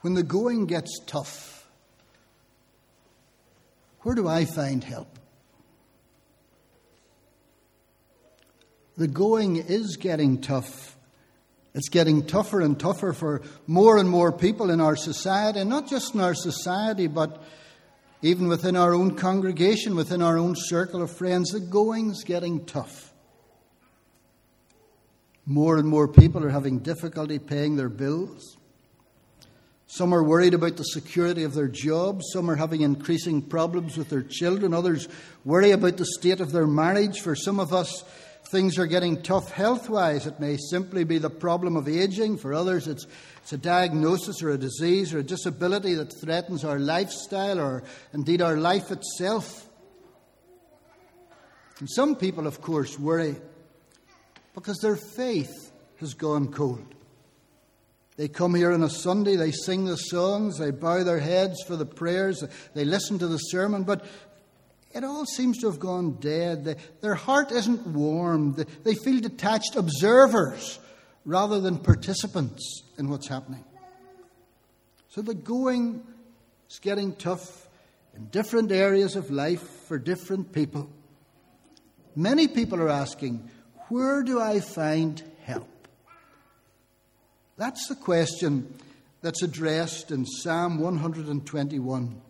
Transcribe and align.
when 0.00 0.14
the 0.14 0.22
going 0.22 0.66
gets 0.66 1.00
tough, 1.06 1.66
where 4.02 4.14
do 4.14 4.28
I 4.28 4.44
find 4.44 4.82
help? 4.84 5.18
The 8.96 9.08
going 9.08 9.56
is 9.56 9.96
getting 9.96 10.40
tough. 10.40 10.96
It's 11.74 11.88
getting 11.88 12.26
tougher 12.26 12.60
and 12.60 12.78
tougher 12.78 13.12
for 13.12 13.42
more 13.68 13.98
and 13.98 14.10
more 14.10 14.32
people 14.32 14.70
in 14.70 14.80
our 14.80 14.96
society, 14.96 15.60
and 15.60 15.70
not 15.70 15.88
just 15.88 16.14
in 16.14 16.20
our 16.20 16.34
society, 16.34 17.06
but 17.06 17.40
even 18.22 18.48
within 18.48 18.74
our 18.74 18.94
own 18.94 19.14
congregation, 19.14 19.94
within 19.94 20.20
our 20.20 20.36
own 20.36 20.54
circle 20.56 21.02
of 21.02 21.12
friends. 21.12 21.50
The 21.50 21.60
going's 21.60 22.24
getting 22.24 22.64
tough. 22.64 23.12
More 25.46 25.78
and 25.78 25.88
more 25.88 26.08
people 26.08 26.44
are 26.44 26.50
having 26.50 26.80
difficulty 26.80 27.38
paying 27.38 27.76
their 27.76 27.88
bills. 27.88 28.57
Some 29.90 30.12
are 30.12 30.22
worried 30.22 30.52
about 30.52 30.76
the 30.76 30.84
security 30.84 31.44
of 31.44 31.54
their 31.54 31.66
jobs. 31.66 32.26
Some 32.34 32.50
are 32.50 32.56
having 32.56 32.82
increasing 32.82 33.40
problems 33.40 33.96
with 33.96 34.10
their 34.10 34.22
children. 34.22 34.74
Others 34.74 35.08
worry 35.46 35.70
about 35.70 35.96
the 35.96 36.04
state 36.04 36.40
of 36.40 36.52
their 36.52 36.66
marriage. 36.66 37.20
For 37.20 37.34
some 37.34 37.58
of 37.58 37.72
us, 37.72 38.04
things 38.50 38.78
are 38.78 38.86
getting 38.86 39.22
tough 39.22 39.50
health 39.50 39.88
wise. 39.88 40.26
It 40.26 40.40
may 40.40 40.58
simply 40.58 41.04
be 41.04 41.16
the 41.16 41.30
problem 41.30 41.74
of 41.74 41.88
aging. 41.88 42.36
For 42.36 42.52
others, 42.52 42.86
it's, 42.86 43.06
it's 43.38 43.54
a 43.54 43.56
diagnosis 43.56 44.42
or 44.42 44.50
a 44.50 44.58
disease 44.58 45.14
or 45.14 45.20
a 45.20 45.22
disability 45.22 45.94
that 45.94 46.12
threatens 46.20 46.64
our 46.64 46.78
lifestyle 46.78 47.58
or 47.58 47.82
indeed 48.12 48.42
our 48.42 48.58
life 48.58 48.90
itself. 48.90 49.66
And 51.80 51.88
some 51.88 52.14
people, 52.14 52.46
of 52.46 52.60
course, 52.60 52.98
worry 52.98 53.36
because 54.54 54.76
their 54.82 54.96
faith 54.96 55.72
has 56.00 56.12
gone 56.12 56.52
cold. 56.52 56.94
They 58.18 58.26
come 58.26 58.56
here 58.56 58.72
on 58.72 58.82
a 58.82 58.90
Sunday, 58.90 59.36
they 59.36 59.52
sing 59.52 59.84
the 59.84 59.96
songs, 59.96 60.58
they 60.58 60.72
bow 60.72 61.04
their 61.04 61.20
heads 61.20 61.62
for 61.64 61.76
the 61.76 61.86
prayers, 61.86 62.42
they 62.74 62.84
listen 62.84 63.20
to 63.20 63.28
the 63.28 63.38
sermon, 63.38 63.84
but 63.84 64.04
it 64.92 65.04
all 65.04 65.24
seems 65.24 65.58
to 65.58 65.70
have 65.70 65.78
gone 65.78 66.18
dead. 66.18 66.78
Their 67.00 67.14
heart 67.14 67.52
isn't 67.52 67.86
warm. 67.86 68.56
They 68.82 68.96
feel 68.96 69.20
detached 69.20 69.76
observers 69.76 70.80
rather 71.24 71.60
than 71.60 71.78
participants 71.78 72.82
in 72.98 73.08
what's 73.08 73.28
happening. 73.28 73.64
So 75.10 75.22
the 75.22 75.34
going 75.34 76.02
is 76.68 76.80
getting 76.80 77.14
tough 77.14 77.68
in 78.16 78.26
different 78.26 78.72
areas 78.72 79.14
of 79.14 79.30
life 79.30 79.62
for 79.86 79.96
different 79.96 80.52
people. 80.52 80.90
Many 82.16 82.48
people 82.48 82.80
are 82.80 82.88
asking, 82.88 83.48
where 83.88 84.24
do 84.24 84.40
I 84.40 84.58
find 84.58 85.22
help? 85.44 85.68
That's 87.58 87.88
the 87.88 87.96
question 87.96 88.72
that's 89.20 89.42
addressed 89.42 90.12
in 90.12 90.24
Psalm 90.24 90.78
121, 90.78 92.20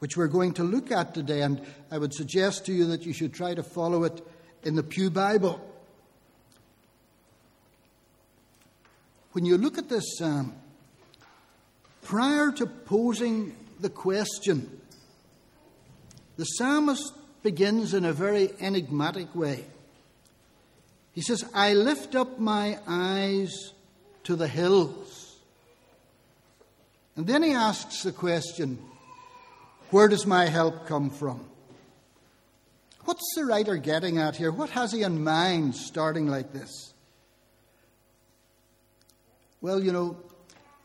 which 0.00 0.16
we're 0.16 0.26
going 0.26 0.54
to 0.54 0.64
look 0.64 0.90
at 0.90 1.14
today. 1.14 1.42
And 1.42 1.64
I 1.88 1.98
would 1.98 2.12
suggest 2.12 2.66
to 2.66 2.72
you 2.72 2.86
that 2.86 3.06
you 3.06 3.12
should 3.12 3.32
try 3.32 3.54
to 3.54 3.62
follow 3.62 4.02
it 4.02 4.26
in 4.64 4.74
the 4.74 4.82
Pew 4.82 5.08
Bible. 5.08 5.60
When 9.32 9.44
you 9.44 9.56
look 9.56 9.78
at 9.78 9.88
this 9.88 10.18
psalm, 10.18 10.54
prior 12.02 12.50
to 12.52 12.66
posing 12.66 13.54
the 13.78 13.90
question, 13.90 14.80
the 16.36 16.44
psalmist 16.44 17.12
begins 17.44 17.94
in 17.94 18.04
a 18.04 18.12
very 18.12 18.50
enigmatic 18.58 19.32
way. 19.32 19.64
He 21.12 21.20
says, 21.20 21.44
I 21.54 21.74
lift 21.74 22.16
up 22.16 22.40
my 22.40 22.80
eyes 22.88 23.72
to 24.26 24.34
the 24.34 24.48
hills. 24.48 25.36
And 27.14 27.26
then 27.26 27.44
he 27.44 27.52
asks 27.52 28.02
the 28.02 28.12
question 28.12 28.78
where 29.90 30.08
does 30.08 30.26
my 30.26 30.46
help 30.46 30.86
come 30.88 31.10
from? 31.10 31.44
What's 33.04 33.22
the 33.36 33.44
writer 33.44 33.76
getting 33.76 34.18
at 34.18 34.34
here? 34.34 34.50
What 34.50 34.70
has 34.70 34.90
he 34.90 35.04
in 35.04 35.22
mind 35.22 35.76
starting 35.76 36.26
like 36.26 36.52
this? 36.52 36.92
Well, 39.60 39.80
you 39.80 39.92
know, 39.92 40.16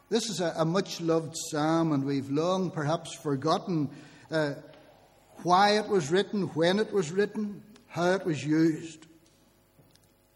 this 0.09 0.29
is 0.29 0.39
a, 0.39 0.53
a 0.57 0.65
much 0.65 1.01
loved 1.01 1.35
psalm, 1.35 1.93
and 1.93 2.05
we've 2.05 2.29
long 2.29 2.69
perhaps 2.69 3.15
forgotten 3.15 3.89
uh, 4.29 4.53
why 5.41 5.77
it 5.77 5.87
was 5.87 6.11
written, 6.11 6.43
when 6.53 6.77
it 6.77 6.93
was 6.93 7.11
written, 7.11 7.63
how 7.87 8.11
it 8.11 8.23
was 8.23 8.45
used. 8.45 9.07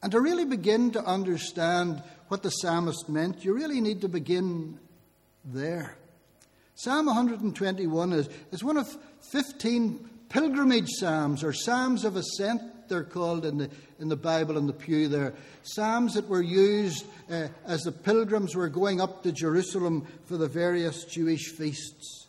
And 0.02 0.12
to 0.12 0.20
really 0.20 0.46
begin 0.46 0.90
to 0.92 1.06
understand 1.06 2.02
what 2.28 2.44
the 2.44 2.50
psalmist 2.50 3.08
meant, 3.10 3.44
you 3.44 3.54
really 3.54 3.82
need 3.82 4.02
to 4.02 4.10
begin 4.10 4.80
there. 5.44 5.98
Psalm 6.76 7.06
121 7.06 8.14
is, 8.14 8.30
is 8.52 8.64
one 8.64 8.78
of 8.78 8.88
15 9.32 10.10
pilgrimage 10.30 10.90
psalms, 11.00 11.44
or 11.44 11.54
psalms 11.54 12.04
of 12.04 12.16
ascent, 12.16 12.62
they're 12.90 13.04
called 13.04 13.46
in 13.46 13.58
the, 13.58 13.70
in 14.00 14.10
the 14.10 14.16
Bible 14.16 14.58
in 14.58 14.68
the 14.68 14.74
pew 14.74 15.08
there. 15.08 15.34
Psalms 15.64 16.14
that 16.14 16.28
were 16.28 16.42
used 16.42 17.06
uh, 17.32 17.48
as 17.66 17.82
the 17.82 17.92
pilgrims 17.92 18.56
were 18.56 18.70
going 18.70 19.02
up 19.02 19.24
to 19.24 19.32
Jerusalem 19.32 20.06
for 20.26 20.38
the 20.38 20.48
various 20.48 21.06
Jewish 21.06 21.52
feasts. 21.52 22.28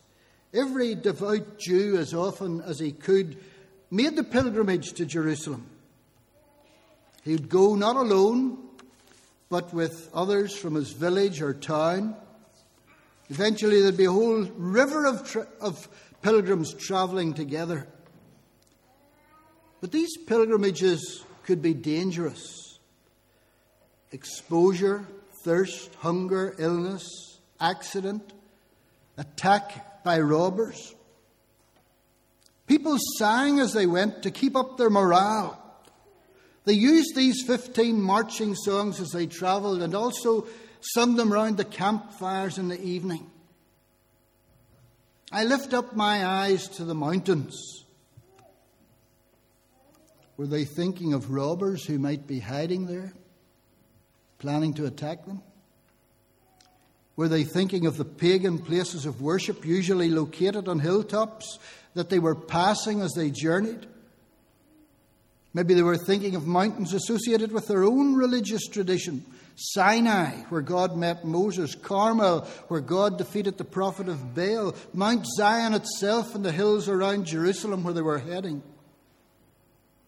Every 0.53 0.95
devout 0.95 1.59
Jew, 1.59 1.97
as 1.97 2.13
often 2.13 2.61
as 2.61 2.79
he 2.79 2.91
could, 2.91 3.37
made 3.91 4.15
the 4.15 4.23
pilgrimage 4.23 4.93
to 4.93 5.05
Jerusalem. 5.05 5.65
He 7.23 7.33
would 7.33 7.49
go 7.49 7.75
not 7.75 7.97
alone, 7.97 8.57
but 9.49 9.73
with 9.73 10.09
others 10.13 10.55
from 10.55 10.75
his 10.75 10.91
village 10.91 11.41
or 11.41 11.53
town. 11.53 12.15
Eventually, 13.29 13.81
there'd 13.81 13.97
be 13.97 14.05
a 14.05 14.11
whole 14.11 14.43
river 14.55 15.05
of, 15.05 15.27
tra- 15.27 15.47
of 15.61 15.87
pilgrims 16.21 16.73
traveling 16.73 17.33
together. 17.33 17.87
But 19.81 19.91
these 19.91 20.17
pilgrimages 20.17 21.23
could 21.43 21.61
be 21.61 21.73
dangerous. 21.73 22.79
Exposure, 24.11 25.05
thirst, 25.43 25.93
hunger, 25.95 26.55
illness, 26.57 27.39
accident, 27.59 28.33
attack 29.17 30.03
by 30.03 30.19
robbers. 30.19 30.95
People 32.65 32.97
sang 33.17 33.59
as 33.59 33.73
they 33.73 33.85
went 33.85 34.23
to 34.23 34.31
keep 34.31 34.55
up 34.55 34.77
their 34.77 34.89
morale. 34.89 35.61
They 36.67 36.73
used 36.73 37.15
these 37.15 37.43
15 37.43 38.01
marching 38.01 38.53
songs 38.53 38.99
as 38.99 39.11
they 39.11 39.25
travelled 39.25 39.81
and 39.81 39.95
also 39.95 40.47
sung 40.81 41.15
them 41.15 41.31
round 41.31 41.55
the 41.55 41.63
campfires 41.63 42.57
in 42.57 42.67
the 42.67 42.81
evening. 42.81 43.31
I 45.31 45.45
lift 45.45 45.73
up 45.73 45.95
my 45.95 46.25
eyes 46.25 46.67
to 46.75 46.83
the 46.83 46.93
mountains. 46.93 47.85
Were 50.35 50.45
they 50.45 50.65
thinking 50.65 51.13
of 51.13 51.31
robbers 51.31 51.85
who 51.85 51.99
might 51.99 52.27
be 52.27 52.41
hiding 52.41 52.85
there, 52.85 53.13
planning 54.37 54.73
to 54.73 54.87
attack 54.87 55.25
them? 55.25 55.41
Were 57.15 57.29
they 57.29 57.45
thinking 57.45 57.85
of 57.85 57.95
the 57.95 58.03
pagan 58.03 58.59
places 58.59 59.05
of 59.05 59.21
worship, 59.21 59.65
usually 59.65 60.09
located 60.09 60.67
on 60.67 60.79
hilltops, 60.79 61.59
that 61.93 62.09
they 62.09 62.19
were 62.19 62.35
passing 62.35 62.99
as 62.99 63.13
they 63.13 63.31
journeyed? 63.31 63.87
Maybe 65.57 65.73
they 65.73 65.81
were 65.81 65.97
thinking 65.97 66.35
of 66.35 66.45
mountains 66.45 66.93
associated 66.93 67.51
with 67.51 67.65
their 67.65 67.83
own 67.83 68.13
religious 68.13 68.67
tradition. 68.67 69.25
Sinai, 69.55 70.43
where 70.49 70.61
God 70.61 70.95
met 70.95 71.25
Moses, 71.25 71.73
Carmel, 71.73 72.41
where 72.67 72.79
God 72.79 73.17
defeated 73.17 73.57
the 73.57 73.63
prophet 73.63 74.07
of 74.07 74.35
Baal, 74.35 74.75
Mount 74.93 75.25
Zion 75.25 75.73
itself, 75.73 76.35
and 76.35 76.45
the 76.45 76.51
hills 76.51 76.87
around 76.87 77.25
Jerusalem 77.25 77.83
where 77.83 77.95
they 77.95 78.03
were 78.03 78.19
heading. 78.19 78.61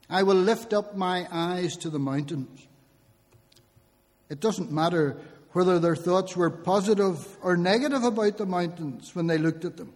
I 0.08 0.22
will 0.22 0.36
lift 0.36 0.72
up 0.72 0.96
my 0.96 1.28
eyes 1.32 1.76
to 1.78 1.90
the 1.90 1.98
mountains. 1.98 2.68
It 4.30 4.42
doesn't 4.42 4.72
matter 4.72 5.18
whether 5.54 5.80
their 5.80 5.96
thoughts 5.96 6.36
were 6.36 6.52
positive 6.52 7.26
or 7.42 7.58
negative 7.58 8.04
about 8.04 8.38
the 8.38 8.46
mountains 8.46 9.16
when 9.16 9.26
they 9.26 9.40
looked 9.40 9.66
at 9.66 9.78
them. 9.78 9.94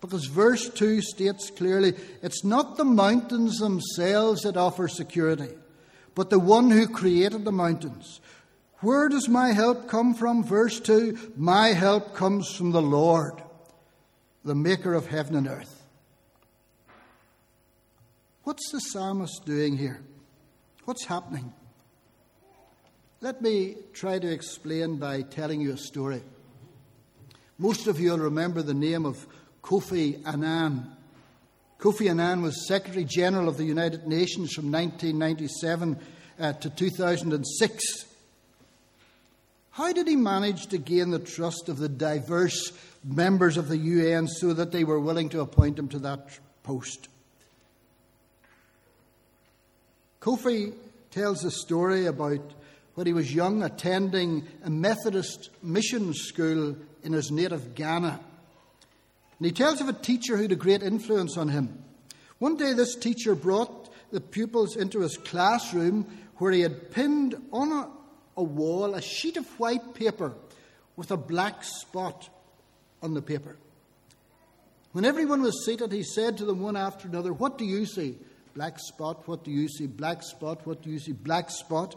Because 0.00 0.26
verse 0.26 0.68
2 0.70 1.02
states 1.02 1.50
clearly 1.50 1.94
it's 2.22 2.44
not 2.44 2.76
the 2.76 2.84
mountains 2.84 3.58
themselves 3.58 4.42
that 4.42 4.56
offer 4.56 4.86
security, 4.86 5.50
but 6.14 6.30
the 6.30 6.38
one 6.38 6.70
who 6.70 6.86
created 6.86 7.44
the 7.44 7.52
mountains. 7.52 8.20
Where 8.80 9.08
does 9.08 9.28
my 9.28 9.52
help 9.52 9.88
come 9.88 10.14
from? 10.14 10.44
Verse 10.44 10.78
2 10.78 11.32
My 11.36 11.68
help 11.68 12.14
comes 12.14 12.54
from 12.54 12.70
the 12.70 12.82
Lord, 12.82 13.42
the 14.44 14.54
maker 14.54 14.94
of 14.94 15.08
heaven 15.08 15.34
and 15.34 15.48
earth. 15.48 15.84
What's 18.44 18.70
the 18.70 18.80
psalmist 18.80 19.44
doing 19.44 19.76
here? 19.76 20.00
What's 20.84 21.04
happening? 21.04 21.52
Let 23.20 23.42
me 23.42 23.76
try 23.92 24.20
to 24.20 24.32
explain 24.32 24.96
by 24.96 25.22
telling 25.22 25.60
you 25.60 25.72
a 25.72 25.76
story. 25.76 26.22
Most 27.58 27.88
of 27.88 27.98
you 27.98 28.12
will 28.12 28.18
remember 28.18 28.62
the 28.62 28.74
name 28.74 29.04
of 29.04 29.26
Kofi 29.68 30.26
Annan. 30.26 30.90
Kofi 31.78 32.08
Annan 32.08 32.40
was 32.40 32.66
Secretary 32.66 33.04
General 33.04 33.50
of 33.50 33.58
the 33.58 33.66
United 33.66 34.06
Nations 34.06 34.54
from 34.54 34.72
1997 34.72 35.98
uh, 36.40 36.54
to 36.54 36.70
2006. 36.70 37.84
How 39.72 39.92
did 39.92 40.08
he 40.08 40.16
manage 40.16 40.68
to 40.68 40.78
gain 40.78 41.10
the 41.10 41.18
trust 41.18 41.68
of 41.68 41.76
the 41.76 41.88
diverse 41.90 42.72
members 43.04 43.58
of 43.58 43.68
the 43.68 43.76
UN 43.76 44.26
so 44.26 44.54
that 44.54 44.72
they 44.72 44.84
were 44.84 44.98
willing 44.98 45.28
to 45.28 45.40
appoint 45.42 45.78
him 45.78 45.88
to 45.88 45.98
that 45.98 46.38
post? 46.62 47.08
Kofi 50.22 50.72
tells 51.10 51.44
a 51.44 51.50
story 51.50 52.06
about 52.06 52.40
when 52.94 53.06
he 53.06 53.12
was 53.12 53.34
young 53.34 53.62
attending 53.62 54.48
a 54.64 54.70
Methodist 54.70 55.50
mission 55.62 56.14
school 56.14 56.74
in 57.02 57.12
his 57.12 57.30
native 57.30 57.74
Ghana. 57.74 58.18
And 59.38 59.46
he 59.46 59.52
tells 59.52 59.80
of 59.80 59.88
a 59.88 59.92
teacher 59.92 60.36
who 60.36 60.42
had 60.42 60.52
a 60.52 60.56
great 60.56 60.82
influence 60.82 61.36
on 61.36 61.48
him. 61.48 61.82
One 62.38 62.56
day, 62.56 62.72
this 62.72 62.94
teacher 62.96 63.34
brought 63.34 63.90
the 64.10 64.20
pupils 64.20 64.76
into 64.76 65.00
his 65.00 65.16
classroom 65.16 66.06
where 66.36 66.52
he 66.52 66.60
had 66.60 66.90
pinned 66.90 67.34
on 67.52 67.72
a, 67.72 67.88
a 68.36 68.42
wall 68.42 68.94
a 68.94 69.02
sheet 69.02 69.36
of 69.36 69.46
white 69.58 69.94
paper 69.94 70.34
with 70.96 71.10
a 71.10 71.16
black 71.16 71.62
spot 71.62 72.28
on 73.02 73.14
the 73.14 73.22
paper. 73.22 73.56
When 74.92 75.04
everyone 75.04 75.42
was 75.42 75.64
seated, 75.64 75.92
he 75.92 76.02
said 76.02 76.38
to 76.38 76.44
them 76.44 76.60
one 76.60 76.76
after 76.76 77.08
another, 77.08 77.32
What 77.32 77.58
do 77.58 77.64
you 77.64 77.86
see? 77.86 78.16
Black 78.54 78.78
spot, 78.78 79.28
what 79.28 79.44
do 79.44 79.50
you 79.50 79.68
see? 79.68 79.86
Black 79.86 80.22
spot, 80.22 80.66
what 80.66 80.82
do 80.82 80.90
you 80.90 80.98
see? 80.98 81.12
Black 81.12 81.50
spot. 81.50 81.94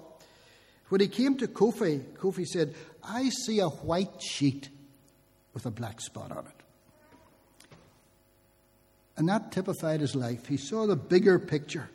When 0.89 1.01
he 1.01 1.07
came 1.07 1.37
to 1.37 1.47
Kofi, 1.47 2.03
Kofi 2.15 2.45
said, 2.45 2.75
I 3.03 3.29
see 3.29 3.59
a 3.59 3.69
white 3.69 4.21
sheet 4.21 4.69
with 5.53 5.65
a 5.65 5.71
black 5.71 6.01
spot 6.01 6.31
on 6.31 6.45
it. 6.45 6.60
And 9.21 9.29
that 9.29 9.51
typified 9.51 9.99
his 9.99 10.15
life. 10.15 10.47
He 10.47 10.57
saw 10.57 10.87
the 10.87 10.95
bigger 10.95 11.37
picture. 11.37 11.91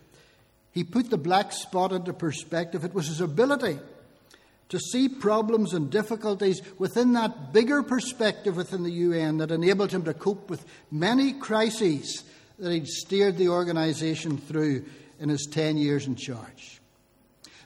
He 0.70 0.84
put 0.84 1.10
the 1.10 1.18
black 1.18 1.50
spot 1.50 1.90
into 1.90 2.12
perspective. 2.12 2.84
It 2.84 2.94
was 2.94 3.08
his 3.08 3.20
ability 3.20 3.80
to 4.68 4.78
see 4.78 5.08
problems 5.08 5.74
and 5.74 5.90
difficulties 5.90 6.62
within 6.78 7.14
that 7.14 7.52
bigger 7.52 7.82
perspective 7.82 8.54
within 8.54 8.84
the 8.84 8.92
UN 8.92 9.38
that 9.38 9.50
enabled 9.50 9.90
him 9.90 10.04
to 10.04 10.14
cope 10.14 10.48
with 10.48 10.64
many 10.92 11.32
crises 11.32 12.22
that 12.60 12.70
he'd 12.70 12.86
steered 12.86 13.38
the 13.38 13.48
organization 13.48 14.38
through 14.38 14.84
in 15.18 15.28
his 15.28 15.48
10 15.50 15.78
years 15.78 16.06
in 16.06 16.14
charge. 16.14 16.80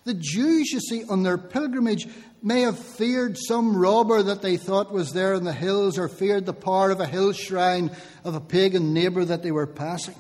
The 0.04 0.14
Jews, 0.14 0.70
you 0.72 0.80
see, 0.80 1.04
on 1.04 1.22
their 1.22 1.38
pilgrimage 1.38 2.08
may 2.42 2.62
have 2.62 2.78
feared 2.78 3.36
some 3.36 3.76
robber 3.76 4.22
that 4.22 4.42
they 4.42 4.56
thought 4.56 4.92
was 4.92 5.12
there 5.12 5.34
in 5.34 5.44
the 5.44 5.52
hills 5.52 5.98
or 5.98 6.08
feared 6.08 6.46
the 6.46 6.54
power 6.54 6.90
of 6.90 7.00
a 7.00 7.06
hill 7.06 7.32
shrine 7.32 7.90
of 8.24 8.34
a 8.34 8.40
pagan 8.40 8.94
neighbor 8.94 9.24
that 9.24 9.42
they 9.42 9.50
were 9.50 9.66
passing. 9.66 10.14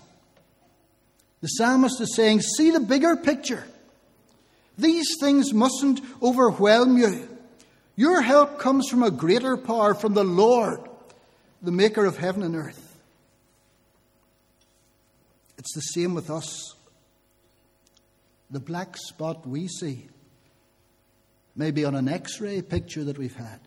The 1.40 1.48
psalmist 1.48 2.00
is 2.00 2.14
saying, 2.14 2.40
See 2.40 2.70
the 2.70 2.80
bigger 2.80 3.16
picture. 3.16 3.64
These 4.76 5.16
things 5.20 5.52
mustn't 5.52 6.00
overwhelm 6.22 6.98
you. 6.98 7.28
Your 7.96 8.20
help 8.22 8.58
comes 8.58 8.88
from 8.88 9.02
a 9.02 9.10
greater 9.10 9.56
power, 9.56 9.94
from 9.94 10.14
the 10.14 10.24
Lord, 10.24 10.80
the 11.62 11.72
maker 11.72 12.04
of 12.04 12.16
heaven 12.16 12.42
and 12.42 12.56
earth. 12.56 12.98
It's 15.58 15.74
the 15.74 15.80
same 15.80 16.14
with 16.14 16.30
us. 16.30 16.74
The 18.50 18.60
black 18.60 18.96
spot 18.96 19.46
we 19.46 19.68
see 19.68 20.08
maybe 21.56 21.84
on 21.84 21.94
an 21.94 22.08
x 22.08 22.40
ray 22.40 22.62
picture 22.62 23.04
that 23.04 23.18
we've 23.18 23.36
had, 23.36 23.60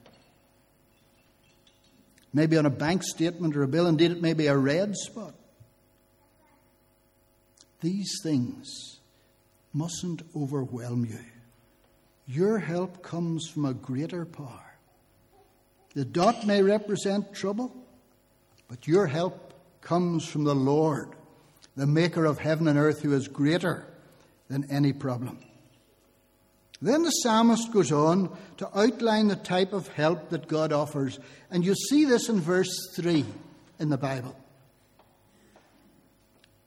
maybe 2.33 2.57
on 2.57 2.65
a 2.65 2.69
bank 2.69 3.03
statement 3.03 3.56
or 3.56 3.63
a 3.63 3.68
bill, 3.68 3.88
indeed, 3.88 4.12
it 4.12 4.21
may 4.21 4.33
be 4.33 4.47
a 4.47 4.57
red 4.57 4.95
spot. 4.95 5.35
These 7.81 8.19
things 8.24 9.00
mustn't 9.74 10.24
overwhelm 10.35 11.06
you. 11.06 11.19
Your 12.25 12.57
help 12.57 13.03
comes 13.03 13.47
from 13.47 13.65
a 13.65 13.74
greater 13.74 14.25
power. 14.25 14.77
The 15.94 16.06
dot 16.06 16.47
may 16.47 16.63
represent 16.63 17.33
trouble, 17.33 17.75
but 18.68 18.88
your 18.88 19.07
help 19.07 19.53
comes 19.81 20.25
from 20.25 20.45
the 20.45 20.56
Lord 20.56 21.09
the 21.75 21.85
maker 21.88 22.25
of 22.25 22.39
heaven 22.39 22.68
and 22.68 22.77
earth, 22.77 23.01
who 23.01 23.13
is 23.13 23.27
greater 23.27 23.85
than 24.50 24.69
any 24.69 24.94
problem. 24.94 25.40
Then 26.81 27.04
the 27.04 27.12
psalmist 27.12 27.72
goes 27.72 27.92
on 27.92 28.36
to 28.57 28.69
outline 28.78 29.30
the 29.30 29.38
type 29.38 29.72
of 29.74 29.88
help 29.90 30.30
that 30.30 30.48
God 30.48 30.74
offers. 30.74 31.19
And 31.50 31.63
you 31.63 31.75
see 31.75 32.06
this 32.06 32.28
in 32.28 32.42
verse 32.42 32.74
3 32.95 33.25
in 33.80 33.90
the 33.90 33.98
Bible. 33.98 34.36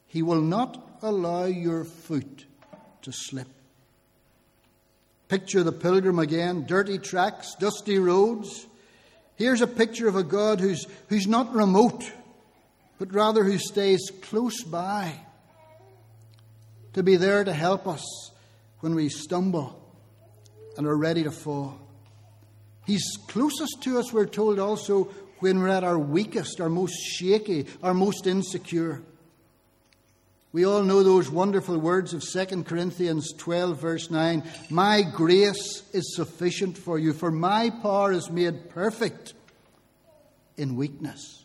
He 0.07 0.23
will 0.23 0.41
not 0.41 0.99
allow 1.03 1.45
your 1.45 1.85
foot 1.85 2.47
to 3.03 3.13
slip. 3.13 3.49
Picture 5.29 5.63
the 5.63 5.73
pilgrim 5.73 6.19
again 6.19 6.65
dirty 6.67 6.99
tracks, 6.99 7.55
dusty 7.57 7.99
roads. 7.99 8.67
Here's 9.35 9.61
a 9.61 9.67
picture 9.67 10.09
of 10.09 10.17
a 10.17 10.23
God 10.23 10.61
who's, 10.61 10.87
who's 11.09 11.27
not 11.27 11.53
remote 11.53 12.11
but 12.99 13.13
rather 13.13 13.45
who 13.45 13.59
stays 13.59 14.11
close 14.23 14.63
by 14.63 15.15
to 16.97 17.03
be 17.03 17.17
there 17.17 17.45
to 17.45 17.53
help 17.53 17.87
us 17.87 18.31
when 18.81 18.95
we 18.95 19.11
stumble 19.11 19.79
and 20.79 20.87
are 20.87 20.97
ready 20.97 21.23
to 21.25 21.31
fall. 21.31 21.79
He's 22.87 23.19
closest 23.29 23.83
to 23.83 23.99
us, 23.99 24.15
we're 24.15 24.25
told 24.25 24.59
also, 24.59 25.05
when 25.41 25.59
we're 25.59 25.69
at 25.69 25.85
our 25.85 25.99
weakest, 25.99 26.59
our 26.59 26.71
most 26.71 26.95
shaky, 26.95 27.67
our 27.83 27.93
most 27.93 28.27
insecure. 28.27 29.03
We 30.53 30.65
all 30.65 30.83
know 30.83 31.03
those 31.03 31.31
wonderful 31.31 31.79
words 31.79 32.15
of 32.15 32.23
2 32.23 32.63
Corinthians 32.65 33.31
12, 33.37 33.79
verse 33.79 34.11
9 34.11 34.43
My 34.71 35.03
grace 35.03 35.83
is 35.93 36.17
sufficient 36.17 36.79
for 36.79 36.99
you, 36.99 37.13
for 37.13 37.31
my 37.31 37.69
power 37.69 38.11
is 38.11 38.31
made 38.31 38.71
perfect 38.71 39.35
in 40.57 40.77
weakness 40.77 41.45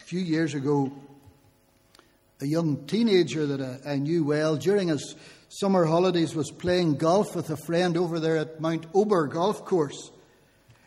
A 0.00 0.02
few 0.04 0.20
years 0.20 0.54
ago, 0.54 0.90
a 2.40 2.46
young 2.46 2.86
teenager 2.86 3.46
that 3.46 3.60
I, 3.60 3.92
I, 3.92 3.96
knew 3.96 4.24
well 4.24 4.56
during 4.56 4.88
his 4.88 5.16
summer 5.48 5.86
holidays 5.86 6.34
was 6.34 6.50
playing 6.50 6.96
golf 6.96 7.34
with 7.34 7.48
a 7.50 7.56
friend 7.56 7.96
over 7.96 8.20
there 8.20 8.36
at 8.36 8.60
Mount 8.60 8.86
Ober 8.94 9.26
Golf 9.26 9.64
Course. 9.64 10.10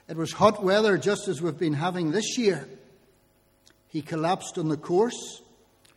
It 0.07 0.17
was 0.17 0.31
hot 0.31 0.63
weather, 0.63 0.97
just 0.97 1.27
as 1.27 1.41
we've 1.41 1.57
been 1.57 1.73
having 1.73 2.11
this 2.11 2.37
year. 2.37 2.67
He 3.87 4.01
collapsed 4.01 4.57
on 4.57 4.69
the 4.69 4.77
course, 4.77 5.41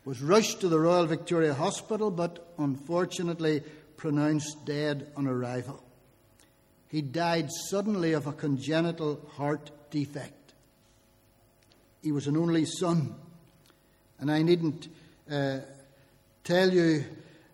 was 0.05 0.23
rushed 0.23 0.61
to 0.61 0.69
the 0.69 0.79
Royal 0.79 1.07
Victoria 1.07 1.55
Hospital, 1.55 2.11
but 2.11 2.53
unfortunately 2.59 3.63
pronounced 3.97 4.65
dead 4.65 5.13
on 5.17 5.27
arrival. 5.27 5.83
He 6.89 7.03
died 7.03 7.51
suddenly 7.71 8.13
of 8.13 8.27
a 8.27 8.33
congenital 8.33 9.21
heart 9.37 9.71
defect. 9.91 10.55
He 12.03 12.13
was 12.13 12.27
an 12.27 12.37
only 12.37 12.65
son. 12.65 13.15
And 14.19 14.31
I 14.31 14.43
needn't 14.43 14.89
uh, 15.31 15.59
tell 16.45 16.71
you 16.71 17.05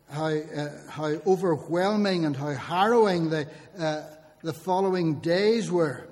how, 0.09 0.27
uh, 0.27 0.69
how 0.89 1.05
overwhelming 1.27 2.25
and 2.25 2.35
how 2.35 2.53
harrowing 2.53 3.29
the, 3.29 3.47
uh, 3.77 4.03
the 4.43 4.53
following 4.53 5.15
days 5.19 5.71
were. 5.71 6.07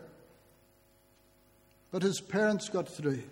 But 1.91 2.03
his 2.03 2.19
parents 2.19 2.69
got 2.69 2.87
through. 2.87 3.23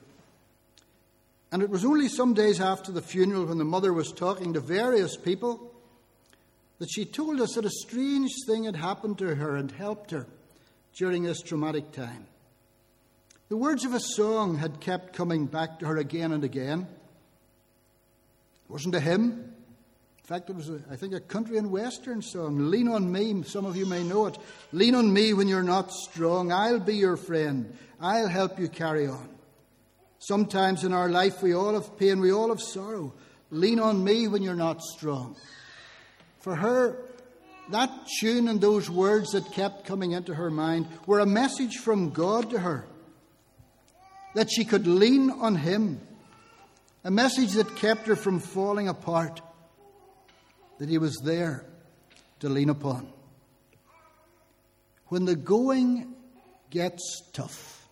And 1.51 1.61
it 1.61 1.69
was 1.69 1.85
only 1.85 2.09
some 2.09 2.33
days 2.33 2.59
after 2.59 2.91
the 2.91 3.01
funeral, 3.01 3.45
when 3.45 3.57
the 3.57 3.65
mother 3.65 3.93
was 3.93 4.11
talking 4.11 4.53
to 4.53 4.59
various 4.59 5.15
people, 5.15 5.71
that 6.79 6.89
she 6.89 7.05
told 7.05 7.39
us 7.39 7.53
that 7.53 7.65
a 7.65 7.69
strange 7.69 8.31
thing 8.47 8.65
had 8.65 8.75
happened 8.75 9.17
to 9.19 9.35
her 9.35 9.55
and 9.55 9.71
helped 9.71 10.11
her 10.11 10.25
during 10.97 11.23
this 11.23 11.41
traumatic 11.41 11.91
time. 11.91 12.27
The 13.47 13.57
words 13.57 13.85
of 13.85 13.93
a 13.93 13.99
song 13.99 14.57
had 14.57 14.79
kept 14.79 15.13
coming 15.13 15.45
back 15.45 15.79
to 15.79 15.85
her 15.85 15.97
again 15.97 16.31
and 16.31 16.43
again. 16.43 16.87
It 18.65 18.71
wasn't 18.71 18.95
a 18.95 18.99
hymn. 18.99 19.53
In 20.17 20.27
fact, 20.27 20.49
it 20.49 20.55
was, 20.55 20.69
a, 20.69 20.81
I 20.89 20.95
think, 20.95 21.13
a 21.13 21.19
country 21.19 21.57
and 21.57 21.71
western 21.71 22.21
song. 22.21 22.71
Lean 22.71 22.87
on 22.87 23.11
me. 23.11 23.43
Some 23.43 23.65
of 23.65 23.75
you 23.75 23.85
may 23.85 24.03
know 24.03 24.25
it. 24.25 24.37
Lean 24.71 24.95
on 24.95 25.13
me 25.13 25.33
when 25.33 25.47
you're 25.47 25.63
not 25.63 25.91
strong. 25.91 26.51
I'll 26.51 26.79
be 26.79 26.95
your 26.95 27.15
friend. 27.15 27.77
I'll 28.01 28.27
help 28.27 28.59
you 28.59 28.67
carry 28.67 29.07
on. 29.07 29.29
Sometimes 30.19 30.83
in 30.83 30.93
our 30.93 31.09
life, 31.09 31.43
we 31.43 31.53
all 31.53 31.75
have 31.75 31.97
pain, 31.97 32.19
we 32.19 32.31
all 32.31 32.49
have 32.49 32.61
sorrow. 32.61 33.13
Lean 33.51 33.79
on 33.79 34.03
me 34.03 34.27
when 34.27 34.41
you're 34.41 34.55
not 34.55 34.81
strong. 34.81 35.35
For 36.39 36.55
her, 36.55 36.97
that 37.69 37.91
tune 38.19 38.47
and 38.47 38.59
those 38.59 38.89
words 38.89 39.31
that 39.31 39.51
kept 39.51 39.85
coming 39.85 40.13
into 40.13 40.33
her 40.33 40.49
mind 40.49 40.87
were 41.05 41.19
a 41.19 41.25
message 41.27 41.77
from 41.77 42.09
God 42.09 42.49
to 42.49 42.59
her 42.59 42.85
that 44.35 44.51
she 44.51 44.65
could 44.65 44.85
lean 44.85 45.31
on 45.31 45.55
Him. 45.55 45.99
A 47.05 47.11
message 47.11 47.53
that 47.53 47.75
kept 47.75 48.07
her 48.07 48.15
from 48.15 48.39
falling 48.39 48.87
apart, 48.87 49.39
that 50.79 50.89
He 50.89 50.97
was 50.97 51.15
there 51.23 51.63
to 52.39 52.49
lean 52.49 52.69
upon. 52.69 53.07
When 55.09 55.25
the 55.25 55.35
going 55.35 56.15
gets 56.71 57.21
tough, 57.31 57.87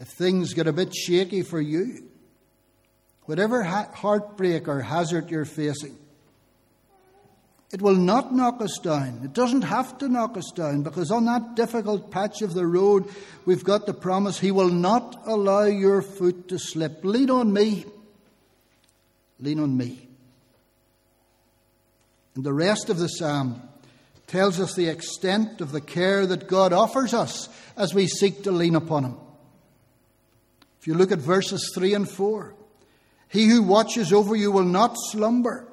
if 0.00 0.08
things 0.08 0.52
get 0.52 0.66
a 0.66 0.72
bit 0.72 0.92
shaky 0.94 1.42
for 1.42 1.60
you, 1.60 2.10
whatever 3.26 3.62
heartbreak 3.62 4.66
or 4.66 4.80
hazard 4.80 5.30
you're 5.30 5.44
facing, 5.44 5.96
It 7.72 7.82
will 7.82 7.96
not 7.96 8.32
knock 8.32 8.60
us 8.60 8.78
down. 8.78 9.20
It 9.24 9.32
doesn't 9.32 9.62
have 9.62 9.98
to 9.98 10.08
knock 10.08 10.36
us 10.36 10.52
down 10.54 10.82
because 10.82 11.10
on 11.10 11.24
that 11.24 11.56
difficult 11.56 12.10
patch 12.10 12.40
of 12.42 12.54
the 12.54 12.66
road, 12.66 13.08
we've 13.44 13.64
got 13.64 13.86
the 13.86 13.94
promise 13.94 14.38
He 14.38 14.52
will 14.52 14.68
not 14.68 15.22
allow 15.26 15.64
your 15.64 16.00
foot 16.00 16.48
to 16.48 16.58
slip. 16.58 17.04
Lean 17.04 17.28
on 17.28 17.52
me. 17.52 17.84
Lean 19.40 19.58
on 19.58 19.76
me. 19.76 20.08
And 22.36 22.44
the 22.44 22.52
rest 22.52 22.88
of 22.88 22.98
the 22.98 23.08
psalm 23.08 23.60
tells 24.26 24.60
us 24.60 24.74
the 24.74 24.88
extent 24.88 25.60
of 25.60 25.72
the 25.72 25.80
care 25.80 26.26
that 26.26 26.48
God 26.48 26.72
offers 26.72 27.14
us 27.14 27.48
as 27.76 27.94
we 27.94 28.06
seek 28.06 28.44
to 28.44 28.52
lean 28.52 28.76
upon 28.76 29.04
Him. 29.04 29.16
If 30.80 30.86
you 30.86 30.94
look 30.94 31.10
at 31.10 31.18
verses 31.18 31.72
3 31.74 31.94
and 31.94 32.08
4, 32.08 32.54
He 33.28 33.48
who 33.48 33.62
watches 33.62 34.12
over 34.12 34.36
you 34.36 34.52
will 34.52 34.64
not 34.64 34.96
slumber. 35.10 35.66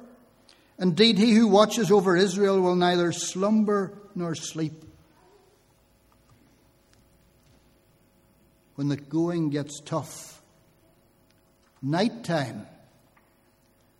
Indeed, 0.78 1.18
he 1.18 1.32
who 1.32 1.46
watches 1.46 1.90
over 1.90 2.16
Israel 2.16 2.60
will 2.60 2.74
neither 2.74 3.12
slumber 3.12 3.92
nor 4.14 4.34
sleep. 4.34 4.72
When 8.74 8.88
the 8.88 8.96
going 8.96 9.50
gets 9.50 9.80
tough, 9.80 10.42
nighttime 11.80 12.66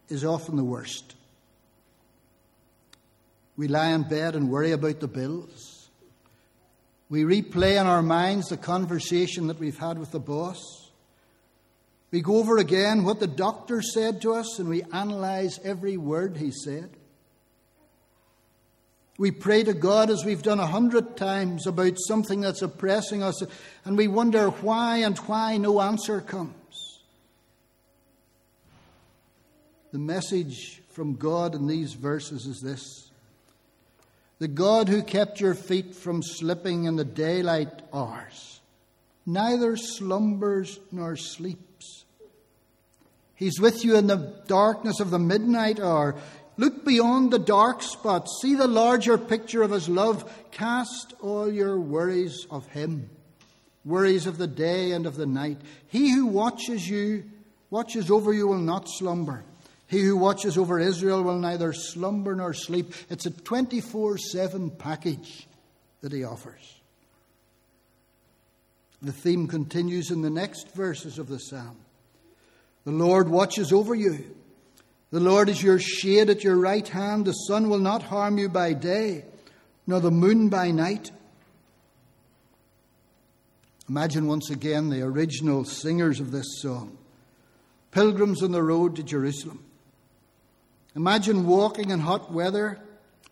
is 0.09 0.25
often 0.25 0.57
the 0.57 0.64
worst. 0.64 1.14
We 3.57 3.69
lie 3.69 3.90
in 3.90 4.02
bed 4.02 4.35
and 4.35 4.50
worry 4.50 4.73
about 4.73 4.99
the 4.99 5.07
bills. 5.07 5.88
We 7.09 7.23
replay 7.23 7.81
in 7.81 7.87
our 7.87 8.02
minds 8.02 8.49
the 8.49 8.57
conversation 8.57 9.47
that 9.47 9.61
we've 9.61 9.78
had 9.78 9.99
with 9.99 10.11
the 10.11 10.19
boss. 10.19 10.84
We 12.14 12.21
go 12.21 12.37
over 12.37 12.59
again 12.59 13.02
what 13.02 13.18
the 13.18 13.26
doctor 13.26 13.83
said 13.83 14.23
to 14.23 14.35
us 14.35 14.61
and 14.61 14.68
we 14.68 14.85
analyze 14.85 15.59
every 15.64 15.97
word 15.97 16.37
he 16.37 16.52
said. 16.52 16.90
We 19.18 19.33
pray 19.33 19.64
to 19.64 19.75
God 19.75 20.11
as 20.11 20.25
we've 20.25 20.40
done 20.40 20.61
a 20.61 20.66
hundred 20.68 21.16
times 21.16 21.66
about 21.66 21.97
something 21.99 22.40
that's 22.40 22.62
oppressing 22.62 23.25
us, 23.25 23.42
and 23.85 23.97
we 23.97 24.06
wonder 24.06 24.50
why 24.50 24.99
and 24.99 25.18
why 25.18 25.56
no 25.56 25.80
answer 25.80 26.21
comes. 26.21 27.00
The 29.90 29.99
message 29.99 30.83
from 30.90 31.16
God 31.16 31.56
in 31.56 31.66
these 31.66 31.94
verses 31.94 32.47
is 32.47 32.61
this 32.61 33.11
The 34.38 34.47
God 34.47 34.88
who 34.88 35.02
kept 35.02 35.40
your 35.40 35.56
feet 35.56 35.97
from 35.97 36.23
slipping 36.23 36.85
in 36.85 36.94
the 36.94 37.04
daylight 37.04 37.83
hours 37.92 38.54
neither 39.26 39.76
slumbers 39.76 40.78
nor 40.92 41.16
sleeps. 41.16 42.03
He's 43.37 43.61
with 43.61 43.85
you 43.85 43.97
in 43.97 44.07
the 44.07 44.35
darkness 44.47 45.00
of 45.00 45.11
the 45.11 45.19
midnight 45.19 45.81
hour. 45.81 46.14
Look 46.57 46.85
beyond 46.85 47.33
the 47.33 47.38
dark 47.38 47.83
spots. 47.83 48.38
See 48.41 48.55
the 48.55 48.69
larger 48.69 49.19
picture 49.19 49.62
of 49.62 49.73
His 49.73 49.88
love. 49.88 50.33
Cast 50.53 51.14
all 51.21 51.50
your 51.50 51.81
worries 51.81 52.47
of 52.50 52.67
Him, 52.69 53.11
worries 53.85 54.26
of 54.26 54.38
the 54.38 54.47
day 54.47 54.93
and 54.93 55.05
of 55.07 55.17
the 55.17 55.26
night. 55.26 55.59
He 55.88 56.12
who 56.12 56.26
watches 56.26 56.88
you, 56.88 57.25
watches 57.71 58.11
over 58.11 58.33
you, 58.33 58.47
will 58.47 58.59
not 58.59 58.88
slumber. 58.88 59.45
He 59.88 60.03
who 60.03 60.17
watches 60.17 60.57
over 60.57 60.79
Israel 60.79 61.23
will 61.23 61.38
neither 61.38 61.73
slumber 61.73 62.37
nor 62.37 62.55
sleep. 62.55 62.95
It's 63.11 63.26
a 63.26 63.31
24 63.31 64.19
7 64.19 64.71
package 64.71 65.49
that 66.03 66.12
He 66.12 66.23
offers. 66.23 66.81
The 69.03 69.12
theme 69.12 69.49
continues 69.49 70.11
in 70.11 70.23
the 70.23 70.31
next 70.31 70.75
verses 70.75 71.19
of 71.19 71.29
the 71.29 71.38
psalm. 71.38 71.76
The 72.85 72.93
Lord 72.93 73.29
watches 73.29 73.73
over 73.73 73.95
you. 73.95 74.37
The 75.11 75.21
Lord 75.21 75.49
is 75.49 75.62
your 75.62 75.79
shade 75.79 76.29
at 76.29 76.45
your 76.45 76.57
right 76.57 76.87
hand. 76.87 77.25
The 77.25 77.33
sun 77.33 77.69
will 77.69 77.79
not 77.79 78.03
harm 78.03 78.37
you 78.37 78.49
by 78.49 78.73
day, 78.73 79.25
nor 79.87 80.00
the 80.00 80.11
moon 80.11 80.49
by 80.49 80.71
night. 80.71 81.11
Imagine 83.88 84.26
once 84.26 84.50
again 84.50 84.88
the 84.88 85.03
original 85.03 85.64
singers 85.64 86.21
of 86.21 86.31
this 86.31 86.61
song 86.61 86.99
pilgrims 87.95 88.43
on 88.43 88.50
the 88.50 88.62
road 88.62 88.97
to 88.97 89.03
Jerusalem. 89.05 89.64
Imagine 90.97 91.47
walking 91.47 91.91
in 91.91 92.00
hot 92.00 92.33
weather, 92.33 92.81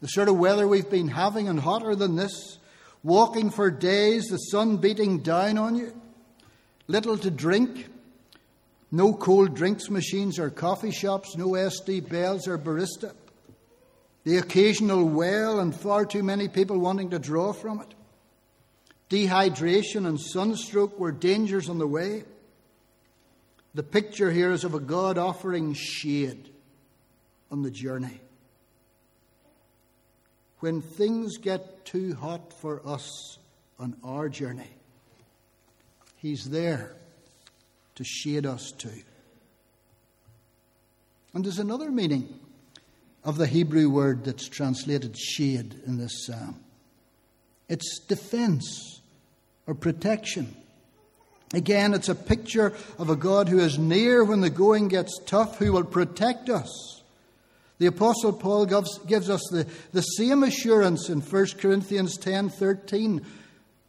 the 0.01 0.07
sort 0.07 0.29
of 0.29 0.39
weather 0.39 0.67
we've 0.69 0.89
been 0.89 1.09
having 1.09 1.49
and 1.49 1.59
hotter 1.59 1.97
than 1.97 2.15
this, 2.15 2.59
walking 3.03 3.51
for 3.51 3.71
days, 3.71 4.27
the 4.27 4.37
sun 4.37 4.77
beating 4.77 5.19
down 5.19 5.59
on 5.59 5.75
you, 5.75 5.93
little 6.87 7.19
to 7.19 7.31
drink, 7.31 7.89
no 8.93 9.15
cold 9.15 9.55
drinks 9.55 9.89
machines 9.89 10.39
or 10.39 10.51
coffee 10.51 10.91
shops, 10.91 11.35
no 11.35 11.49
SD 11.49 12.07
bells 12.07 12.47
or 12.47 12.59
barista. 12.59 13.15
The 14.25 14.37
occasional 14.37 15.05
well 15.05 15.59
and 15.59 15.75
far 15.75 16.05
too 16.05 16.23
many 16.23 16.47
people 16.47 16.79
wanting 16.79 17.11
to 17.11 17.19
draw 17.19 17.55
from 17.55 17.81
it. 17.81 17.95
Dehydration 19.09 20.07
and 20.07 20.21
sunstroke 20.21 20.99
were 20.99 21.11
dangers 21.11 21.71
on 21.71 21.79
the 21.79 21.87
way. 21.87 22.25
The 23.75 23.83
picture 23.83 24.31
here 24.31 24.53
is 24.53 24.63
of 24.63 24.75
a 24.75 24.81
God 24.81 25.17
offering 25.17 25.73
shade 25.73 26.51
on 27.51 27.63
the 27.63 27.71
journey. 27.71 28.21
When 30.61 30.83
things 30.83 31.39
get 31.39 31.87
too 31.87 32.15
hot 32.15 32.53
for 32.61 32.87
us 32.87 33.39
on 33.79 33.97
our 34.05 34.29
journey, 34.29 34.71
He's 36.17 36.45
there 36.51 36.95
to 37.95 38.05
shade 38.05 38.47
us 38.47 38.73
to. 38.79 38.91
And 41.35 41.45
there's 41.45 41.59
another 41.59 41.91
meaning 41.91 42.39
of 43.25 43.39
the 43.39 43.47
Hebrew 43.47 43.89
word 43.89 44.25
that's 44.25 44.49
translated 44.49 45.17
shade 45.17 45.81
in 45.87 45.99
this 45.99 46.27
psalm 46.27 46.57
it's 47.69 48.01
defense 48.01 49.01
or 49.67 49.75
protection. 49.75 50.55
Again, 51.55 51.95
it's 51.95 52.11
a 52.11 52.15
picture 52.15 52.75
of 52.99 53.09
a 53.09 53.17
God 53.17 53.49
who 53.49 53.61
is 53.61 53.79
near 53.79 54.25
when 54.25 54.43
the 54.43 54.51
going 54.51 54.89
gets 54.89 55.19
tough, 55.25 55.59
who 55.59 55.73
will 55.73 55.85
protect 55.85 56.51
us. 56.51 57.03
The 57.79 57.87
Apostle 57.87 58.35
Paul 58.35 58.67
gives, 58.67 58.99
gives 59.07 59.31
us 59.31 59.43
the, 59.51 59.67
the 59.93 60.03
same 60.03 60.43
assurance 60.43 61.09
in 61.09 61.21
1 61.21 61.47
Corinthians 61.59 62.19
ten 62.19 62.51
thirteen. 62.51 63.25